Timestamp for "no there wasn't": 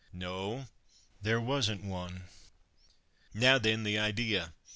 0.13-1.83